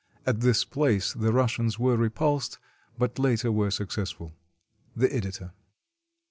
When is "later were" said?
3.19-3.69